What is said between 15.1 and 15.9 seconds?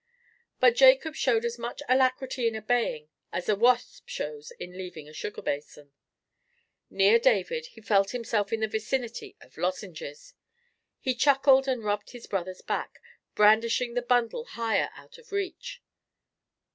of reach.